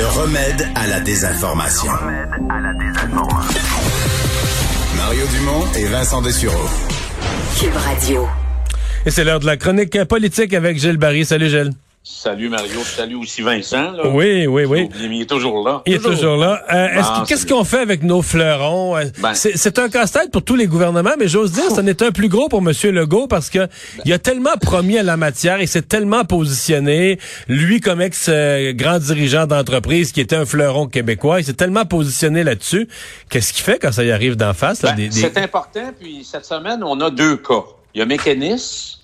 Le 0.00 0.06
remède 0.06 0.66
à 0.76 0.86
la 0.86 1.00
désinformation. 1.00 1.92
Mario 4.96 5.26
Dumont 5.26 5.66
et 5.76 5.84
Vincent 5.88 6.22
Dessureau. 6.22 6.70
Cube 7.60 7.76
Radio. 7.76 8.26
Et 9.04 9.10
c'est 9.10 9.24
l'heure 9.24 9.40
de 9.40 9.44
la 9.44 9.58
chronique 9.58 10.02
politique 10.04 10.54
avec 10.54 10.78
Gilles 10.78 10.96
Barry. 10.96 11.26
Salut 11.26 11.50
Gilles. 11.50 11.72
Salut 12.12 12.48
Mario, 12.48 12.80
salut 12.82 13.14
aussi 13.14 13.40
Vincent. 13.40 13.92
Là. 13.92 14.08
Oui, 14.08 14.46
oui, 14.46 14.64
oui. 14.64 14.88
il 15.00 15.22
est 15.22 15.26
toujours 15.30 15.66
là. 15.66 15.80
Il 15.86 15.94
est 15.94 15.98
toujours 15.98 16.36
là. 16.36 16.60
Euh, 16.70 17.02
qu'est-ce 17.26 17.46
qu'on 17.46 17.64
fait 17.64 17.78
avec 17.78 18.02
nos 18.02 18.20
fleurons? 18.20 18.96
Euh, 18.96 19.04
ben. 19.20 19.32
c'est 19.32 19.78
un 19.78 19.88
casse-tête 19.88 20.30
pour 20.32 20.42
tous 20.42 20.56
les 20.56 20.66
gouvernements, 20.66 21.14
mais 21.18 21.28
j'ose 21.28 21.52
dire, 21.52 21.70
ce 21.70 21.80
n'est 21.80 22.02
un 22.02 22.10
plus 22.10 22.28
gros 22.28 22.48
pour 22.48 22.58
M. 22.58 22.72
Legault 22.92 23.28
parce 23.28 23.48
que 23.48 23.68
il 24.04 24.12
a 24.12 24.18
tellement 24.18 24.56
promis 24.60 24.98
à 24.98 25.02
la 25.02 25.16
matière, 25.16 25.62
il 25.62 25.68
s'est 25.68 25.82
tellement 25.82 26.24
positionné, 26.24 27.18
lui 27.48 27.80
comme 27.80 28.00
ex-grand 28.00 28.98
dirigeant 28.98 29.46
d'entreprise 29.46 30.10
qui 30.12 30.20
était 30.20 30.36
un 30.36 30.44
fleuron 30.46 30.88
québécois, 30.88 31.40
il 31.40 31.44
s'est 31.44 31.54
tellement 31.54 31.84
positionné 31.84 32.42
là-dessus. 32.42 32.88
Qu'est-ce 33.30 33.52
qu'il 33.52 33.62
fait 33.62 33.78
quand 33.78 33.92
ça 33.92 34.02
y 34.02 34.10
arrive 34.10 34.36
d'en 34.36 34.52
face? 34.52 34.82
Ben, 34.82 34.96
c'est 35.10 35.38
important, 35.38 35.92
puis 35.98 36.26
cette 36.30 36.44
semaine, 36.44 36.82
on 36.82 37.00
a 37.00 37.10
deux 37.10 37.36
cas. 37.36 37.64
Il 37.94 38.00
y 38.00 38.02
a 38.02 38.06
Mécanisme 38.06 38.99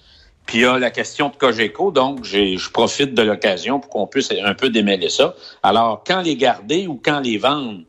puis 0.46 0.58
il 0.58 0.62
y 0.62 0.64
a 0.64 0.78
la 0.78 0.90
question 0.90 1.28
de 1.28 1.36
Cogeco, 1.36 1.90
donc 1.90 2.24
je 2.24 2.70
profite 2.70 3.14
de 3.14 3.22
l'occasion 3.22 3.80
pour 3.80 3.90
qu'on 3.90 4.06
puisse 4.06 4.30
un 4.30 4.54
peu 4.54 4.70
démêler 4.70 5.08
ça. 5.08 5.34
Alors, 5.62 6.04
quand 6.06 6.22
les 6.22 6.36
garder 6.36 6.86
ou 6.86 7.00
quand 7.02 7.20
les 7.20 7.36
vendre? 7.36 7.80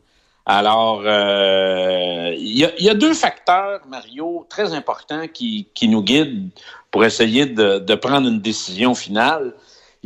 Alors, 0.44 1.02
euh, 1.04 2.34
il 2.36 2.58
y, 2.58 2.88
a, 2.88 2.94
deux 2.94 3.12
facteurs, 3.12 3.80
Mario, 3.86 4.46
très 4.48 4.72
importants 4.72 5.28
qui, 5.28 5.68
qui 5.74 5.88
nous 5.88 6.02
guident 6.02 6.48
pour 6.90 7.04
essayer 7.04 7.44
de, 7.44 7.78
de 7.78 7.94
prendre 7.94 8.26
une 8.28 8.40
décision 8.40 8.94
finale. 8.94 9.52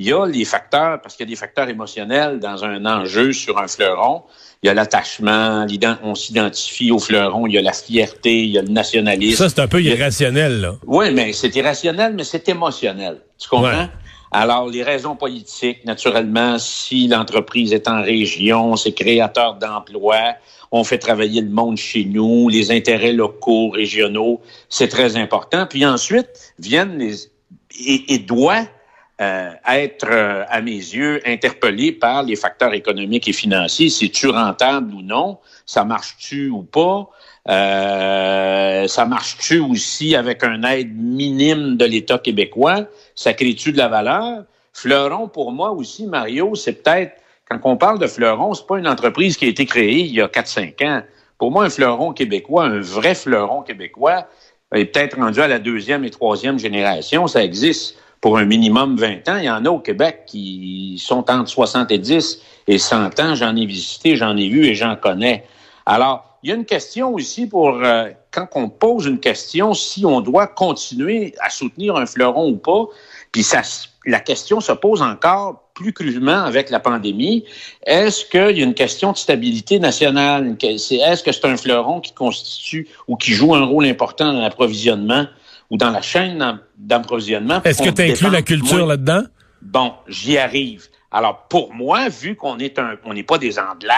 Il 0.02 0.08
y 0.08 0.12
a 0.12 0.26
les 0.26 0.44
facteurs, 0.44 1.00
parce 1.00 1.14
qu'il 1.14 1.26
y 1.26 1.28
a 1.28 1.32
des 1.32 1.36
facteurs 1.36 1.68
émotionnels 1.68 2.40
dans 2.40 2.64
un 2.64 2.84
enjeu 2.86 3.32
sur 3.32 3.58
un 3.58 3.68
fleuron 3.68 4.22
il 4.62 4.68
y 4.68 4.70
a 4.70 4.74
l'attachement, 4.74 5.66
on 6.04 6.14
s'identifie 6.14 6.92
au 6.92 7.00
fleuron, 7.00 7.48
il 7.48 7.54
y 7.54 7.58
a 7.58 7.62
la 7.62 7.72
fierté, 7.72 8.44
il 8.44 8.50
y 8.50 8.58
a 8.58 8.62
le 8.62 8.68
nationalisme. 8.68 9.36
Ça, 9.36 9.48
c'est 9.48 9.60
un 9.60 9.66
peu 9.66 9.82
irrationnel, 9.82 10.60
là. 10.60 10.76
Oui, 10.86 11.10
mais 11.12 11.32
c'est 11.32 11.54
irrationnel, 11.56 12.14
mais 12.14 12.22
c'est 12.22 12.48
émotionnel. 12.48 13.18
Tu 13.38 13.48
comprends? 13.48 13.88
Alors, 14.30 14.68
les 14.68 14.84
raisons 14.84 15.16
politiques, 15.16 15.84
naturellement, 15.84 16.58
si 16.60 17.08
l'entreprise 17.08 17.72
est 17.72 17.88
en 17.88 18.02
région, 18.02 18.76
c'est 18.76 18.92
créateur 18.92 19.54
d'emplois, 19.54 20.34
on 20.70 20.84
fait 20.84 20.98
travailler 20.98 21.40
le 21.40 21.50
monde 21.50 21.76
chez 21.76 22.04
nous, 22.04 22.48
les 22.48 22.70
intérêts 22.70 23.12
locaux, 23.12 23.70
régionaux, 23.70 24.40
c'est 24.68 24.88
très 24.88 25.16
important. 25.16 25.66
Puis 25.68 25.84
ensuite, 25.84 26.28
viennent 26.60 26.98
les... 26.98 27.16
et, 27.84 28.14
et 28.14 28.18
doit 28.18 28.64
euh, 29.22 29.52
être, 29.68 30.08
euh, 30.10 30.44
à 30.48 30.60
mes 30.60 30.72
yeux, 30.72 31.20
interpellé 31.24 31.92
par 31.92 32.24
les 32.24 32.34
facteurs 32.34 32.74
économiques 32.74 33.28
et 33.28 33.32
financiers. 33.32 33.88
C'est-tu 33.88 34.28
rentable 34.28 34.92
ou 34.94 35.02
non? 35.02 35.38
Ça 35.64 35.84
marche-tu 35.84 36.48
ou 36.48 36.62
pas? 36.62 37.08
Euh, 37.48 38.88
ça 38.88 39.04
marche-tu 39.04 39.60
aussi 39.60 40.16
avec 40.16 40.42
un 40.42 40.62
aide 40.64 40.96
minime 40.96 41.76
de 41.76 41.84
l'État 41.84 42.18
québécois? 42.18 42.86
Ça 43.14 43.32
crée-tu 43.32 43.70
de 43.70 43.78
la 43.78 43.88
valeur? 43.88 44.44
Fleuron, 44.72 45.28
pour 45.28 45.52
moi 45.52 45.70
aussi, 45.70 46.06
Mario, 46.06 46.56
c'est 46.56 46.82
peut-être, 46.82 47.12
quand 47.48 47.60
on 47.64 47.76
parle 47.76 48.00
de 48.00 48.08
Fleuron, 48.08 48.54
c'est 48.54 48.66
pas 48.66 48.78
une 48.78 48.88
entreprise 48.88 49.36
qui 49.36 49.44
a 49.44 49.48
été 49.48 49.66
créée 49.66 50.00
il 50.00 50.14
y 50.14 50.20
a 50.20 50.26
4-5 50.26 50.84
ans. 50.84 51.02
Pour 51.38 51.52
moi, 51.52 51.64
un 51.64 51.70
fleuron 51.70 52.12
québécois, 52.12 52.64
un 52.64 52.80
vrai 52.80 53.14
fleuron 53.14 53.62
québécois, 53.62 54.26
est 54.74 54.86
peut-être 54.86 55.16
rendu 55.16 55.40
à 55.40 55.48
la 55.48 55.58
deuxième 55.58 56.04
et 56.04 56.10
troisième 56.10 56.58
génération. 56.58 57.26
Ça 57.26 57.44
existe 57.44 57.98
pour 58.22 58.38
un 58.38 58.46
minimum 58.46 58.96
20 58.96 59.28
ans. 59.28 59.36
Il 59.36 59.44
y 59.44 59.50
en 59.50 59.66
a 59.66 59.68
au 59.68 59.80
Québec 59.80 60.22
qui 60.26 60.96
sont 61.04 61.28
entre 61.30 61.48
70 61.48 62.40
et 62.68 62.78
100 62.78 63.20
ans. 63.20 63.34
J'en 63.34 63.54
ai 63.56 63.66
visité, 63.66 64.16
j'en 64.16 64.36
ai 64.36 64.48
vu 64.48 64.64
et 64.64 64.74
j'en 64.74 64.96
connais. 64.96 65.44
Alors, 65.84 66.38
il 66.42 66.48
y 66.48 66.52
a 66.52 66.56
une 66.56 66.64
question 66.64 67.12
aussi 67.12 67.46
pour, 67.46 67.80
euh, 67.82 68.08
quand 68.30 68.48
on 68.54 68.68
pose 68.68 69.06
une 69.06 69.18
question, 69.20 69.74
si 69.74 70.06
on 70.06 70.20
doit 70.20 70.46
continuer 70.46 71.34
à 71.40 71.50
soutenir 71.50 71.96
un 71.96 72.06
fleuron 72.06 72.48
ou 72.48 72.56
pas, 72.56 72.86
puis 73.32 73.42
ça, 73.42 73.62
la 74.06 74.20
question 74.20 74.60
se 74.60 74.72
pose 74.72 75.02
encore 75.02 75.70
plus 75.74 75.92
crûment 75.92 76.44
avec 76.44 76.70
la 76.70 76.78
pandémie. 76.78 77.44
Est-ce 77.86 78.24
qu'il 78.24 78.56
y 78.56 78.60
a 78.60 78.64
une 78.64 78.74
question 78.74 79.10
de 79.12 79.16
stabilité 79.16 79.80
nationale? 79.80 80.56
Est-ce 80.62 81.22
que 81.24 81.32
c'est 81.32 81.44
un 81.44 81.56
fleuron 81.56 82.00
qui 82.00 82.12
constitue 82.12 82.88
ou 83.08 83.16
qui 83.16 83.32
joue 83.32 83.54
un 83.54 83.64
rôle 83.64 83.86
important 83.86 84.32
dans 84.32 84.40
l'approvisionnement? 84.40 85.26
Ou 85.72 85.78
dans 85.78 85.90
la 85.90 86.02
chaîne 86.02 86.60
d'approvisionnement. 86.76 87.62
Est-ce 87.64 87.82
que 87.82 87.88
tu 87.88 88.02
inclus 88.02 88.30
la 88.30 88.42
culture 88.42 88.86
là-dedans? 88.86 89.22
Bon, 89.62 89.94
j'y 90.06 90.36
arrive. 90.36 90.88
Alors, 91.10 91.46
pour 91.48 91.72
moi, 91.72 92.10
vu 92.10 92.36
qu'on 92.36 92.58
est 92.58 92.78
un, 92.78 92.96
on 93.04 93.14
n'est 93.14 93.22
pas 93.22 93.38
des 93.38 93.58
Anglais, 93.58 93.94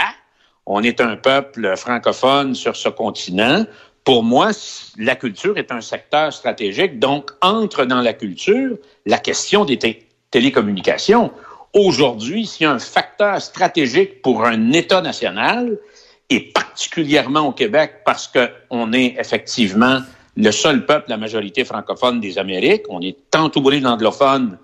on 0.67 0.85
est 0.85 1.01
un 1.01 1.17
peuple 1.17 1.77
francophone 1.77 2.55
sur 2.55 2.77
ce 2.77 2.89
continent, 2.89 3.67
pour 4.05 4.23
moi, 4.23 4.51
la 4.99 5.17
culture 5.17 5.59
est 5.59 5.73
un 5.73 5.81
secteur 5.81 6.33
stratégique. 6.33 7.01
Donc, 7.01 7.33
entre 7.43 7.85
dans 7.87 8.03
la 8.03 8.13
culture 8.13 8.77
la 9.05 9.19
question 9.19 9.65
des 9.65 10.07
télécommunications. 10.31 11.33
Aujourd'hui, 11.73 12.47
s'il 12.47 12.65
y 12.65 12.67
a 12.67 12.73
un 12.73 12.79
facteur 12.79 13.43
stratégique 13.43 14.23
pour 14.23 14.45
un 14.45 14.71
État 14.71 15.01
national, 15.01 15.77
et 16.31 16.53
particulièrement 16.53 17.49
au 17.49 17.53
Québec, 17.53 18.03
parce 18.05 18.29
qu'on 18.29 18.93
est 18.93 19.17
effectivement 19.19 20.01
le 20.37 20.51
seul 20.51 20.85
peuple, 20.87 21.11
la 21.11 21.17
majorité 21.17 21.65
francophone 21.65 22.21
des 22.21 22.39
Amériques. 22.39 22.85
On 22.89 23.01
est 23.01 23.17
entouré 23.37 23.81
d'anglophones 23.81 24.59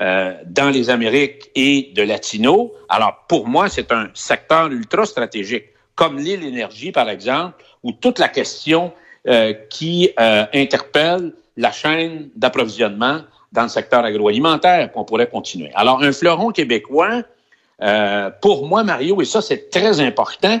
euh, 0.00 0.34
dans 0.46 0.70
les 0.70 0.90
Amériques 0.90 1.50
et 1.54 1.92
de 1.94 2.02
latinos. 2.02 2.70
Alors, 2.88 3.24
pour 3.28 3.46
moi, 3.46 3.68
c'est 3.68 3.92
un 3.92 4.08
secteur 4.14 4.66
ultra 4.68 5.06
stratégique, 5.06 5.66
comme 5.94 6.18
l'île 6.18 6.44
énergie, 6.44 6.92
par 6.92 7.08
exemple, 7.08 7.62
ou 7.82 7.92
toute 7.92 8.18
la 8.18 8.28
question 8.28 8.92
euh, 9.28 9.52
qui 9.70 10.10
euh, 10.18 10.44
interpelle 10.52 11.32
la 11.56 11.70
chaîne 11.70 12.30
d'approvisionnement 12.34 13.20
dans 13.52 13.62
le 13.62 13.68
secteur 13.68 14.04
agroalimentaire, 14.04 14.90
qu'on 14.90 15.04
pourrait 15.04 15.28
continuer. 15.28 15.70
Alors, 15.74 16.02
un 16.02 16.12
fleuron 16.12 16.50
québécois, 16.50 17.22
euh, 17.82 18.30
pour 18.40 18.66
moi, 18.66 18.82
Mario, 18.82 19.20
et 19.20 19.24
ça, 19.24 19.42
c'est 19.42 19.70
très 19.70 20.00
important, 20.00 20.58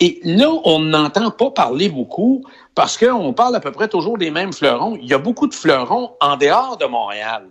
et 0.00 0.20
là, 0.24 0.50
on 0.64 0.80
n'entend 0.80 1.30
pas 1.30 1.50
parler 1.50 1.88
beaucoup 1.88 2.44
parce 2.74 2.98
qu'on 2.98 3.32
parle 3.32 3.54
à 3.54 3.60
peu 3.60 3.70
près 3.70 3.88
toujours 3.88 4.18
des 4.18 4.30
mêmes 4.30 4.52
fleurons. 4.52 4.98
Il 5.00 5.08
y 5.08 5.14
a 5.14 5.18
beaucoup 5.18 5.46
de 5.46 5.54
fleurons 5.54 6.12
en 6.20 6.36
dehors 6.36 6.76
de 6.76 6.86
Montréal. 6.86 7.46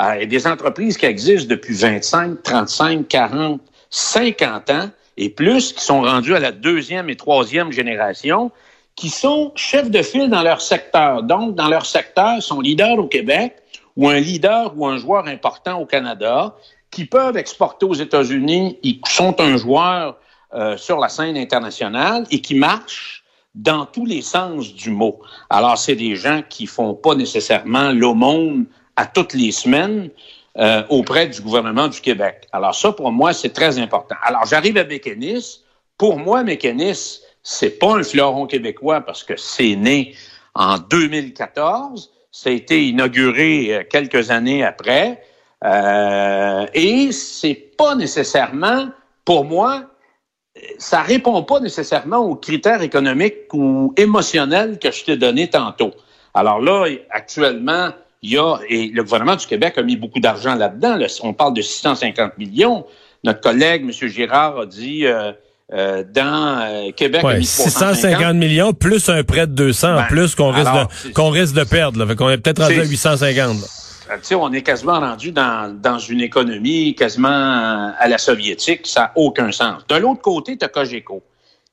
Euh, 0.00 0.16
il 0.16 0.22
a 0.24 0.26
des 0.26 0.46
entreprises 0.46 0.96
qui 0.96 1.06
existent 1.06 1.48
depuis 1.48 1.74
25, 1.74 2.42
35, 2.42 3.06
40, 3.06 3.60
50 3.90 4.70
ans 4.70 4.90
et 5.16 5.28
plus, 5.28 5.72
qui 5.72 5.84
sont 5.84 6.02
rendues 6.02 6.34
à 6.34 6.40
la 6.40 6.50
deuxième 6.50 7.08
et 7.08 7.16
troisième 7.16 7.70
génération, 7.70 8.50
qui 8.96 9.08
sont 9.08 9.52
chefs 9.54 9.90
de 9.90 10.02
file 10.02 10.28
dans 10.28 10.42
leur 10.42 10.60
secteur. 10.60 11.22
Donc, 11.22 11.54
dans 11.54 11.68
leur 11.68 11.86
secteur, 11.86 12.42
sont 12.42 12.60
leaders 12.60 12.98
au 12.98 13.06
Québec 13.06 13.56
ou 13.96 14.08
un 14.08 14.18
leader 14.18 14.72
ou 14.76 14.86
un 14.86 14.98
joueur 14.98 15.28
important 15.28 15.80
au 15.80 15.86
Canada, 15.86 16.56
qui 16.90 17.04
peuvent 17.04 17.36
exporter 17.36 17.86
aux 17.86 17.94
États-Unis. 17.94 18.78
Ils 18.82 19.00
sont 19.06 19.40
un 19.40 19.56
joueur 19.56 20.16
euh, 20.54 20.76
sur 20.76 20.98
la 20.98 21.08
scène 21.08 21.36
internationale 21.36 22.26
et 22.30 22.40
qui 22.40 22.54
marche 22.54 23.24
dans 23.54 23.86
tous 23.86 24.04
les 24.04 24.22
sens 24.22 24.74
du 24.74 24.90
mot. 24.90 25.20
Alors, 25.48 25.78
c'est 25.78 25.94
des 25.94 26.16
gens 26.16 26.42
qui 26.48 26.66
font 26.66 26.94
pas 26.94 27.14
nécessairement 27.14 27.92
l'aumône 27.92 28.66
à 28.96 29.06
toutes 29.06 29.34
les 29.34 29.52
semaines 29.52 30.10
euh, 30.56 30.82
auprès 30.88 31.26
du 31.26 31.40
gouvernement 31.40 31.88
du 31.88 32.00
Québec. 32.00 32.46
Alors, 32.52 32.74
ça, 32.74 32.92
pour 32.92 33.10
moi, 33.12 33.32
c'est 33.32 33.52
très 33.52 33.78
important. 33.78 34.16
Alors, 34.22 34.44
j'arrive 34.46 34.76
à 34.76 34.84
Mécanis. 34.84 35.62
Pour 35.98 36.18
moi, 36.18 36.42
Mécanis, 36.42 37.20
c'est 37.42 37.78
pas 37.78 37.96
un 37.96 38.02
fleuron 38.02 38.46
québécois 38.46 39.00
parce 39.00 39.22
que 39.22 39.36
c'est 39.36 39.76
né 39.76 40.14
en 40.54 40.78
2014. 40.78 42.10
Ça 42.32 42.50
a 42.50 42.52
été 42.52 42.86
inauguré 42.86 43.74
euh, 43.74 43.82
quelques 43.88 44.30
années 44.30 44.64
après. 44.64 45.22
Euh, 45.64 46.66
et 46.74 47.12
c'est 47.12 47.54
pas 47.76 47.94
nécessairement, 47.94 48.88
pour 49.24 49.44
moi, 49.44 49.84
ça 50.78 51.02
répond 51.02 51.42
pas 51.42 51.60
nécessairement 51.60 52.18
aux 52.18 52.36
critères 52.36 52.82
économiques 52.82 53.52
ou 53.52 53.92
émotionnels 53.96 54.78
que 54.78 54.90
je 54.90 55.04
t'ai 55.04 55.16
donnés 55.16 55.48
tantôt. 55.48 55.92
Alors 56.32 56.60
là, 56.60 56.86
actuellement, 57.10 57.90
il 58.22 58.30
y 58.30 58.38
a, 58.38 58.56
et 58.68 58.88
le 58.88 59.02
gouvernement 59.02 59.36
du 59.36 59.46
Québec 59.46 59.74
a 59.76 59.82
mis 59.82 59.96
beaucoup 59.96 60.20
d'argent 60.20 60.54
là-dedans. 60.54 60.98
on 61.22 61.34
parle 61.34 61.54
de 61.54 61.62
650 61.62 62.38
millions. 62.38 62.86
Notre 63.22 63.40
collègue, 63.40 63.82
M. 63.82 64.08
Girard, 64.08 64.58
a 64.58 64.66
dit 64.66 65.06
euh, 65.06 65.32
euh, 65.72 66.04
dans 66.12 66.60
euh, 66.60 66.90
Québec 66.92 67.22
ouais, 67.22 67.42
650 67.42 68.34
millions 68.36 68.72
plus 68.72 69.08
un 69.08 69.22
prêt 69.24 69.46
de 69.46 69.52
200 69.52 69.88
en 69.88 69.96
ben, 69.96 70.06
plus 70.08 70.34
qu'on 70.34 70.50
risque, 70.50 70.72
de, 70.72 71.12
qu'on 71.12 71.30
risque 71.30 71.54
de 71.54 71.64
perdre. 71.64 71.98
Là. 71.98 72.06
Fait 72.06 72.16
qu'on 72.16 72.30
est 72.30 72.38
peut-être 72.38 72.62
rendu 72.62 72.80
à 72.80 72.84
850. 72.84 73.56
Euh, 74.14 74.36
on 74.36 74.52
est 74.52 74.62
quasiment 74.62 75.00
rendu 75.00 75.32
dans, 75.32 75.74
dans 75.80 75.98
une 75.98 76.20
économie 76.20 76.94
quasiment 76.94 77.92
à 77.98 78.08
la 78.08 78.18
soviétique. 78.18 78.86
Ça 78.86 79.00
n'a 79.00 79.12
aucun 79.16 79.52
sens. 79.52 79.86
De 79.88 79.96
l'autre 79.96 80.22
côté, 80.22 80.56
tu 80.56 80.64
as 80.64 80.68
Cogeco, 80.68 81.22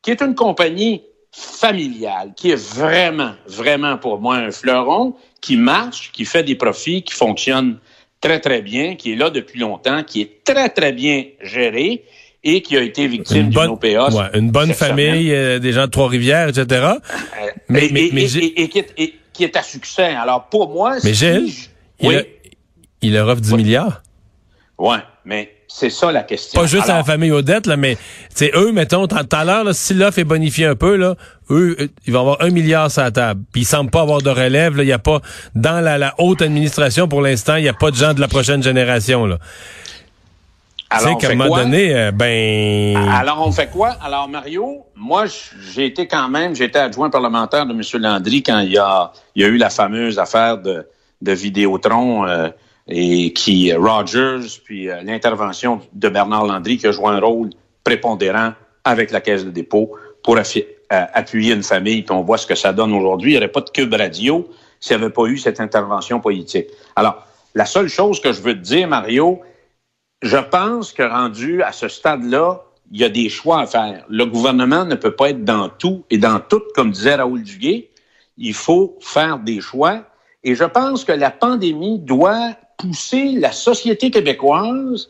qui 0.01 0.11
est 0.11 0.21
une 0.21 0.35
compagnie 0.35 1.03
familiale, 1.31 2.33
qui 2.35 2.51
est 2.51 2.75
vraiment, 2.75 3.33
vraiment 3.47 3.97
pour 3.97 4.19
moi 4.19 4.35
un 4.35 4.51
fleuron, 4.51 5.15
qui 5.39 5.55
marche, 5.55 6.11
qui 6.11 6.25
fait 6.25 6.43
des 6.43 6.55
profits, 6.55 7.03
qui 7.03 7.13
fonctionne 7.13 7.77
très, 8.19 8.39
très 8.39 8.61
bien, 8.61 8.95
qui 8.95 9.13
est 9.13 9.15
là 9.15 9.29
depuis 9.29 9.59
longtemps, 9.59 10.03
qui 10.03 10.21
est 10.21 10.43
très, 10.43 10.69
très 10.69 10.91
bien 10.91 11.23
géré 11.41 12.03
et 12.43 12.61
qui 12.61 12.75
a 12.75 12.81
été 12.81 13.07
victime 13.07 13.49
d'une 13.49 13.67
OPA. 13.67 14.31
une 14.33 14.51
bonne 14.51 14.73
famille, 14.73 15.29
des 15.59 15.71
gens 15.71 15.85
de 15.85 15.91
Trois-Rivières, 15.91 16.49
etc. 16.49 16.95
mais, 17.69 17.89
mais, 17.91 18.09
mais, 18.11 18.35
et, 18.35 18.69
qui 19.33 19.43
est, 19.43 19.55
à 19.55 19.63
succès. 19.63 20.13
Alors, 20.15 20.49
pour 20.49 20.69
moi, 20.69 20.97
mais 21.03 21.13
si 21.13 21.69
il, 22.01 22.25
il 23.01 23.13
leur 23.13 23.27
offre 23.27 23.41
10 23.41 23.53
milliards? 23.55 24.01
Oui, 24.77 24.97
mais 25.25 25.51
c'est 25.67 25.89
ça 25.89 26.11
la 26.11 26.23
question. 26.23 26.59
Pas 26.59 26.67
juste 26.67 26.89
à 26.89 26.97
la 26.97 27.03
famille 27.03 27.31
Odette, 27.31 27.65
là, 27.65 27.77
mais 27.77 27.97
c'est 28.33 28.51
eux, 28.55 28.71
mettons, 28.71 29.07
tout 29.07 29.15
à 29.31 29.45
l'heure, 29.45 29.73
si 29.73 29.93
l'offre 29.93 30.19
est 30.19 30.25
bonifiée 30.25 30.65
un 30.65 30.75
peu, 30.75 30.95
là, 30.95 31.15
eux, 31.49 31.77
euh, 31.79 31.87
ils 32.05 32.13
vont 32.13 32.19
avoir 32.19 32.41
un 32.41 32.49
milliard 32.49 32.91
sur 32.91 33.03
la 33.03 33.11
table. 33.11 33.41
Puis 33.51 33.61
ils 33.61 33.65
semblent 33.65 33.89
pas 33.89 34.01
avoir 34.01 34.21
de 34.21 34.29
relève. 34.29 34.75
Il 34.79 34.85
y 34.85 34.91
a 34.91 34.99
pas 34.99 35.21
dans 35.55 35.79
la, 35.83 36.13
haute 36.17 36.41
administration 36.41 37.07
pour 37.07 37.21
l'instant, 37.21 37.55
il 37.55 37.63
n'y 37.63 37.69
a 37.69 37.73
pas 37.73 37.91
de 37.91 37.95
gens 37.95 38.13
de 38.13 38.19
la 38.19 38.27
prochaine 38.27 38.61
génération. 38.61 39.25
Là. 39.25 39.37
Alors, 40.89 41.17
qu'à 41.17 41.29
un 41.29 41.35
moment 41.35 41.55
donné, 41.55 41.95
euh, 41.95 42.11
ben. 42.11 42.97
Alors, 43.09 43.47
on 43.47 43.51
fait 43.51 43.69
quoi? 43.69 43.95
Alors, 44.03 44.27
Mario, 44.27 44.85
moi, 44.95 45.25
j'ai 45.73 45.85
été 45.85 46.05
quand 46.05 46.27
même, 46.27 46.53
j'étais 46.53 46.79
adjoint 46.79 47.09
parlementaire 47.09 47.65
de 47.65 47.71
M. 47.71 47.81
Landry 48.01 48.43
quand 48.43 48.59
il 48.59 48.73
y 48.73 48.77
a, 48.77 49.13
il 49.35 49.41
y 49.41 49.45
a 49.45 49.47
eu 49.47 49.55
la 49.55 49.69
fameuse 49.69 50.19
affaire 50.19 50.57
de, 50.57 50.85
de 51.21 51.31
Vidéotron. 51.31 52.25
Euh, 52.25 52.49
et 52.87 53.33
qui 53.33 53.73
Rogers, 53.73 54.59
puis 54.63 54.89
euh, 54.89 55.01
l'intervention 55.03 55.81
de 55.93 56.09
Bernard 56.09 56.45
Landry 56.45 56.77
qui 56.77 56.87
a 56.87 56.91
joué 56.91 57.07
un 57.07 57.19
rôle 57.19 57.49
prépondérant 57.83 58.53
avec 58.83 59.11
la 59.11 59.21
Caisse 59.21 59.45
de 59.45 59.51
dépôt 59.51 59.91
pour 60.23 60.37
euh, 60.37 60.41
appuyer 60.89 61.53
une 61.53 61.63
famille, 61.63 62.03
puis 62.03 62.13
on 62.13 62.21
voit 62.21 62.37
ce 62.37 62.47
que 62.47 62.55
ça 62.55 62.73
donne 62.73 62.93
aujourd'hui. 62.93 63.31
Il 63.31 63.33
n'y 63.33 63.37
aurait 63.37 63.51
pas 63.51 63.61
de 63.61 63.69
cube 63.69 63.93
radio 63.93 64.49
s'il 64.79 64.97
n'y 64.97 65.03
avait 65.03 65.13
pas 65.13 65.25
eu 65.25 65.37
cette 65.37 65.59
intervention 65.59 66.19
politique. 66.19 66.67
Alors, 66.95 67.25
la 67.53 67.65
seule 67.65 67.87
chose 67.87 68.19
que 68.19 68.33
je 68.33 68.41
veux 68.41 68.53
te 68.53 68.59
dire, 68.59 68.87
Mario, 68.87 69.41
je 70.21 70.37
pense 70.37 70.91
que 70.91 71.03
rendu 71.03 71.61
à 71.61 71.71
ce 71.71 71.87
stade-là, 71.87 72.63
il 72.91 72.99
y 72.99 73.03
a 73.03 73.09
des 73.09 73.29
choix 73.29 73.61
à 73.61 73.67
faire. 73.67 74.03
Le 74.09 74.25
gouvernement 74.25 74.85
ne 74.85 74.95
peut 74.95 75.15
pas 75.15 75.29
être 75.29 75.45
dans 75.45 75.69
tout 75.69 76.03
et 76.09 76.17
dans 76.17 76.39
tout, 76.39 76.61
comme 76.75 76.91
disait 76.91 77.15
Raoul 77.15 77.43
Duguay. 77.43 77.89
Il 78.37 78.53
faut 78.53 78.97
faire 79.01 79.39
des 79.39 79.61
choix. 79.61 80.03
Et 80.43 80.55
je 80.55 80.63
pense 80.63 81.05
que 81.05 81.11
la 81.11 81.29
pandémie 81.29 81.99
doit 81.99 82.55
pousser 82.77 83.33
la 83.33 83.51
société 83.51 84.09
québécoise, 84.09 85.09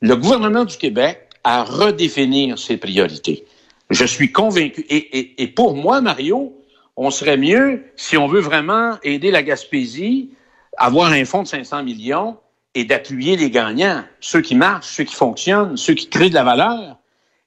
le 0.00 0.16
gouvernement 0.16 0.64
du 0.64 0.76
Québec, 0.76 1.28
à 1.42 1.64
redéfinir 1.64 2.58
ses 2.58 2.76
priorités. 2.76 3.44
Je 3.90 4.04
suis 4.04 4.30
convaincu. 4.30 4.86
Et, 4.88 5.46
pour 5.48 5.74
moi, 5.74 6.00
Mario, 6.00 6.56
on 6.96 7.10
serait 7.10 7.36
mieux, 7.36 7.84
si 7.96 8.16
on 8.16 8.28
veut 8.28 8.40
vraiment 8.40 8.98
aider 9.02 9.30
la 9.30 9.42
Gaspésie, 9.42 10.30
avoir 10.76 11.10
un 11.10 11.24
fonds 11.24 11.42
de 11.42 11.48
500 11.48 11.82
millions 11.82 12.36
et 12.74 12.84
d'appuyer 12.84 13.36
les 13.36 13.50
gagnants, 13.50 14.04
ceux 14.20 14.40
qui 14.40 14.54
marchent, 14.54 14.94
ceux 14.94 15.04
qui 15.04 15.14
fonctionnent, 15.14 15.76
ceux 15.76 15.94
qui 15.94 16.08
créent 16.08 16.30
de 16.30 16.34
la 16.34 16.44
valeur. 16.44 16.98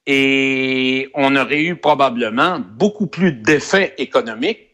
Et 0.06 1.10
on 1.14 1.36
aurait 1.38 1.62
eu 1.62 1.78
probablement 1.78 2.60
beaucoup 2.60 3.08
plus 3.08 3.32
d'effets 3.32 3.94
économiques 3.98 4.73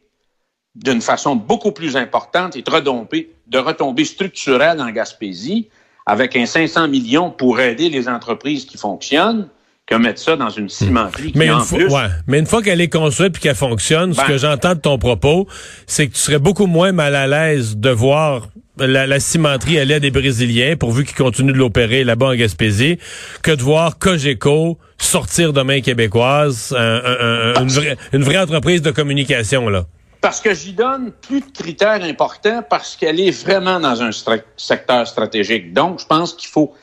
d'une 0.75 1.01
façon 1.01 1.35
beaucoup 1.35 1.71
plus 1.71 1.95
importante 1.95 2.55
et 2.55 2.61
de 2.61 2.69
retomber, 2.69 3.31
de 3.47 3.57
retomber 3.57 4.05
structurelle 4.05 4.81
en 4.81 4.89
Gaspésie 4.91 5.67
avec 6.05 6.35
un 6.35 6.45
500 6.45 6.87
millions 6.87 7.31
pour 7.31 7.59
aider 7.59 7.89
les 7.89 8.07
entreprises 8.07 8.65
qui 8.65 8.77
fonctionnent 8.77 9.47
que 9.85 9.95
mettre 9.95 10.19
ça 10.19 10.35
dans 10.35 10.49
une 10.49 10.69
cimenterie 10.69 11.31
mais 11.35 11.45
qui, 11.45 11.51
une 11.51 11.57
en 11.57 11.61
fois, 11.61 11.77
plus... 11.77 11.87
Ouais. 11.87 12.07
Mais 12.27 12.39
une 12.39 12.45
fois 12.45 12.61
qu'elle 12.61 12.81
est 12.81 12.89
construite 12.89 13.33
puis 13.33 13.41
qu'elle 13.41 13.55
fonctionne, 13.55 14.13
ce 14.13 14.17
ben 14.21 14.27
que 14.27 14.37
j'entends 14.37 14.75
de 14.75 14.79
ton 14.79 14.99
propos, 14.99 15.47
c'est 15.87 16.07
que 16.07 16.13
tu 16.13 16.19
serais 16.19 16.37
beaucoup 16.37 16.67
moins 16.67 16.91
mal 16.91 17.15
à 17.15 17.27
l'aise 17.27 17.75
de 17.75 17.89
voir 17.89 18.49
la, 18.77 19.19
cimenterie 19.19 19.79
à 19.79 19.85
l'aide 19.85 20.03
des 20.03 20.11
Brésiliens, 20.11 20.75
pourvu 20.77 21.05
qu'ils 21.05 21.17
continuent 21.17 21.53
de 21.53 21.57
l'opérer 21.57 22.03
là-bas 22.03 22.27
en 22.27 22.35
Gaspésie, 22.35 22.97
que 23.41 23.51
de 23.51 23.61
voir 23.61 23.97
Cogeco 23.97 24.77
sortir 24.97 25.53
de 25.53 25.61
main 25.61 25.81
québécoise, 25.81 26.73
une, 26.77 27.67
vraie, 27.67 27.97
une 28.13 28.23
vraie 28.23 28.37
entreprise 28.37 28.81
de 28.81 28.91
communication, 28.91 29.69
là. 29.69 29.85
Parce 30.21 30.41
que 30.41 30.53
j'y 30.53 30.73
donne 30.73 31.11
plus 31.11 31.41
de 31.41 31.51
critères 31.51 32.03
importants 32.03 32.61
parce 32.69 32.95
qu'elle 32.95 33.19
est 33.19 33.31
vraiment 33.31 33.79
dans 33.79 34.03
un 34.03 34.09
secteur 34.57 35.07
stratégique. 35.07 35.73
Donc, 35.73 35.99
je 35.99 36.05
pense 36.05 36.33
qu'il 36.33 36.49
faut... 36.49 36.73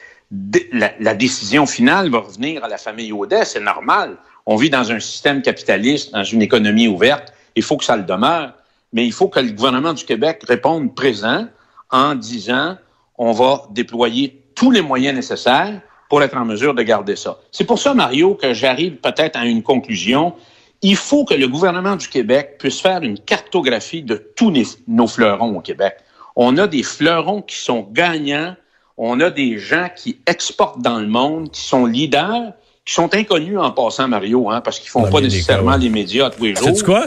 La, 0.73 1.15
décision 1.15 1.67
finale 1.67 2.11
va 2.11 2.19
revenir 2.19 2.65
à 2.65 2.69
la 2.69 2.79
famille 2.79 3.13
Audet, 3.13 3.45
c'est 3.45 3.61
normal. 3.61 4.17
On 4.45 4.57
vit 4.57 4.71
dans 4.71 4.91
un 4.91 4.99
système 4.99 5.41
capitaliste, 5.41 6.13
dans 6.13 6.25
une 6.25 6.43
économie 6.43 6.89
ouverte. 6.89 7.33
Il 7.55 7.63
faut 7.63 7.77
que 7.77 7.85
ça 7.85 7.97
le 7.97 8.03
demeure. 8.03 8.53
Mais 8.93 9.07
il 9.07 9.13
faut 9.13 9.29
que 9.29 9.39
le 9.39 9.53
gouvernement 9.53 9.93
du 9.93 10.05
Québec 10.05 10.43
réponde 10.49 10.95
présent 10.95 11.47
en 11.91 12.15
disant 12.15 12.77
on 13.19 13.33
va 13.33 13.67
déployer 13.71 14.43
tous 14.55 14.71
les 14.71 14.83
moyens 14.83 15.15
nécessaires 15.15 15.81
pour 16.09 16.23
être 16.23 16.37
en 16.37 16.45
mesure 16.45 16.75
de 16.75 16.83
garder 16.83 17.17
ça. 17.17 17.39
C'est 17.51 17.65
pour 17.65 17.79
ça, 17.79 17.95
Mario, 17.95 18.35
que 18.35 18.53
j'arrive 18.53 18.97
peut-être 18.97 19.37
à 19.37 19.45
une 19.45 19.63
conclusion 19.63 20.35
il 20.83 20.97
faut 20.97 21.25
que 21.25 21.35
le 21.35 21.49
gouvernement 21.49 21.97
du 21.97 22.09
Québec 22.09 22.57
puisse 22.59 22.81
faire 22.81 23.03
une 23.03 23.19
cartographie 23.19 24.03
de 24.03 24.17
tous 24.37 24.53
nos 24.87 25.07
fleurons 25.07 25.59
au 25.59 25.61
Québec. 25.61 25.97
On 26.37 26.59
a 26.59 26.67
des 26.67 26.83
fleurons 26.83 27.43
qui 27.43 27.57
sont 27.57 27.89
gagnants, 27.91 28.55
on 28.97 29.21
a 29.21 29.31
des 29.31 29.59
gens 29.59 29.89
qui 29.95 30.19
exportent 30.27 30.83
dans 30.83 31.01
le 31.01 31.07
monde, 31.07 31.51
qui 31.51 31.63
sont 31.63 31.87
leaders, 31.87 32.53
qui 32.85 32.95
sont 32.95 33.15
inconnus 33.15 33.59
en 33.59 33.71
passant, 33.73 34.09
Mario, 34.09 34.51
hein, 34.51 34.61
parce 34.61 34.79
qu'ils 34.79 34.91
font 34.91 35.11
pas 35.11 35.21
nécessairement 35.21 35.77
les 35.77 35.89
médias 35.89 36.31
tous 36.31 36.45
les 36.45 36.55
jours. 36.55 36.69
C'est 36.75 36.85
quoi? 36.85 37.07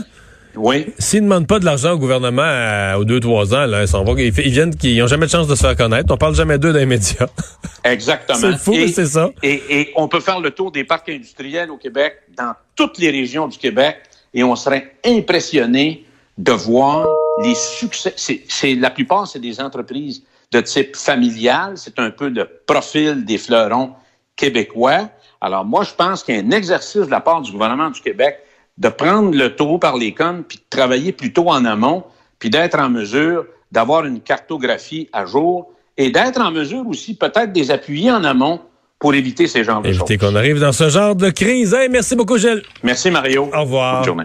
Oui. 0.56 0.88
S'ils 0.98 1.22
ne 1.22 1.26
demandent 1.26 1.48
pas 1.48 1.60
de 1.60 1.66
l'argent 1.66 1.94
au 1.94 1.98
gouvernement 1.98 2.42
euh, 2.42 2.96
aux 2.96 3.06
deux, 3.06 3.20
trois 3.20 3.54
ans, 3.54 3.66
là, 3.66 3.84
ils 3.84 3.88
s'en 3.88 4.04
vont. 4.04 4.18
Ils, 4.18 4.32
viennent, 4.32 4.74
ils 4.84 5.00
n'ont 5.00 5.08
jamais 5.08 5.28
de 5.28 5.32
chance 5.32 5.48
de 5.48 5.56
se 5.56 5.62
faire 5.62 5.76
connaître. 5.76 6.12
On 6.14 6.18
parle 6.18 6.36
jamais 6.36 6.58
d'eux 6.58 6.74
dans 6.74 6.80
les 6.80 6.86
médias. 6.86 7.28
Exactement. 7.84 8.40
c'est 8.40 8.58
fou, 8.58 8.76
c'est 8.94 9.06
ça. 9.06 9.30
Et, 9.44 9.62
et, 9.70 9.94
on 9.96 10.08
peut 10.08 10.20
faire 10.20 10.40
le 10.40 10.52
tour 10.52 10.72
des 10.72 10.84
parcs 10.84 11.10
industriels 11.10 11.72
au 11.72 11.78
Québec, 11.78 12.16
dans 12.36 12.54
toutes 12.76 12.98
les 12.98 13.10
régions 13.10 13.48
du 13.48 13.58
Québec, 13.58 13.98
et 14.34 14.44
on 14.44 14.56
serait 14.56 14.96
impressionné 15.06 16.06
de 16.38 16.52
voir 16.54 17.08
les 17.44 17.56
succès. 17.56 18.14
C'est, 18.16 18.76
la 18.76 18.90
plupart, 18.90 19.28
c'est 19.28 19.40
des 19.40 19.60
entreprises 19.60 20.24
de 20.52 20.62
type 20.62 20.96
familial. 20.96 21.74
C'est 21.76 22.00
un 22.00 22.12
peu 22.12 22.30
le 22.30 22.50
profil 22.66 23.26
des 23.26 23.38
fleurons 23.38 23.94
québécois. 24.36 25.10
Alors 25.42 25.66
moi, 25.66 25.84
je 25.84 25.94
pense 25.94 26.24
qu'il 26.24 26.36
y 26.36 26.40
a 26.40 26.42
un 26.42 26.52
exercice 26.52 27.06
de 27.06 27.12
la 27.12 27.20
part 27.20 27.42
du 27.42 27.52
gouvernement 27.52 27.90
du 27.90 28.02
Québec 28.02 28.40
de 28.80 28.90
prendre 28.90 29.36
le 29.36 29.56
taureau 29.56 29.78
par 29.78 29.98
les 29.98 30.14
cornes, 30.14 30.44
puis 30.44 30.58
de 30.58 30.64
travailler 30.70 31.12
plutôt 31.12 31.50
en 31.50 31.66
amont, 31.66 32.04
puis 32.40 32.50
d'être 32.50 32.80
en 32.80 32.90
mesure 32.90 33.46
d'avoir 33.72 34.06
une 34.06 34.22
cartographie 34.22 35.10
à 35.14 35.26
jour 35.26 35.72
et 35.98 36.10
d'être 36.10 36.42
en 36.42 36.52
mesure 36.52 36.88
aussi 36.88 37.16
peut-être 37.16 37.52
des 37.52 37.72
appuyer 37.72 38.12
en 38.12 38.24
amont 38.24 38.62
pour 39.00 39.16
éviter 39.16 39.48
ces 39.48 39.64
genres 39.64 39.82
de 39.82 39.88
Éviter 39.88 40.18
qu'on 40.18 40.36
arrive 40.36 40.60
dans 40.60 40.74
ce 40.74 40.90
genre 40.90 41.16
de 41.16 41.30
crise. 41.30 41.76
merci 41.90 42.18
beaucoup, 42.18 42.38
Gilles. 42.38 42.62
Merci, 42.84 43.10
Mario. 43.10 43.50
Au 43.56 43.62
revoir. 43.62 43.98
Bonne 43.98 44.06
journée. 44.06 44.24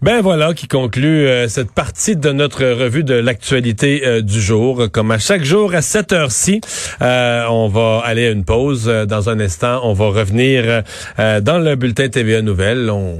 Ben 0.00 0.20
voilà 0.20 0.54
qui 0.54 0.68
conclut 0.68 1.26
euh, 1.26 1.48
cette 1.48 1.72
partie 1.72 2.14
de 2.14 2.30
notre 2.30 2.64
revue 2.64 3.02
de 3.02 3.14
l'actualité 3.14 4.06
euh, 4.06 4.22
du 4.22 4.40
jour. 4.40 4.86
Comme 4.92 5.10
à 5.10 5.18
chaque 5.18 5.42
jour 5.42 5.74
à 5.74 5.82
cette 5.82 6.12
heure-ci, 6.12 6.60
euh, 7.02 7.46
on 7.50 7.66
va 7.66 8.00
aller 8.04 8.28
à 8.28 8.30
une 8.30 8.44
pause. 8.44 8.86
Dans 8.86 9.28
un 9.28 9.40
instant, 9.40 9.80
on 9.82 9.92
va 9.92 10.06
revenir 10.06 10.82
dans 11.18 11.58
le 11.58 11.74
bulletin 11.74 12.08
TVA 12.08 12.42
Nouvelles. 12.42 12.90
On, 12.90 13.18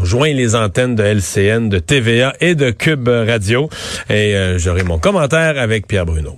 on, 0.00 0.04
joint 0.04 0.32
les 0.32 0.56
antennes 0.56 0.96
de 0.96 1.04
LCN, 1.04 1.68
de 1.68 1.78
TVA 1.78 2.34
et 2.40 2.56
de 2.56 2.70
Cube 2.70 3.08
Radio. 3.08 3.68
Et 4.10 4.34
j'aurai 4.56 4.82
mon 4.82 4.98
commentaire 4.98 5.58
avec 5.58 5.86
Pierre 5.86 6.06
Bruno. 6.06 6.36